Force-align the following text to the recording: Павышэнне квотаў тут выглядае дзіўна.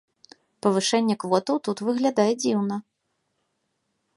Павышэнне 0.65 1.15
квотаў 1.23 1.57
тут 1.67 1.77
выглядае 1.89 2.27
дзіўна. 2.45 2.81